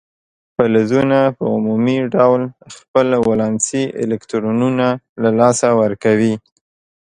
فلزونه 0.55 1.19
په 1.37 1.43
عمومي 1.55 1.97
ډول 2.15 2.41
خپل 2.75 3.07
ولانسي 3.29 3.83
الکترونونه 4.03 4.87
له 5.21 5.29
لاسه 5.39 5.67
ورکوي. 5.81 6.33